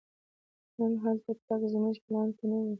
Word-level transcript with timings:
نن 0.77 0.93
هلته 1.03 1.31
تګ 1.47 1.61
زموږ 1.73 1.95
په 1.99 2.03
پلان 2.05 2.29
کې 2.37 2.45
نه 2.51 2.57
و. 2.63 2.67